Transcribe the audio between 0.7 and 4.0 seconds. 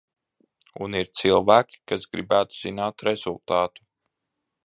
Un ir cilvēki, kas gribētu zināt rezultātu.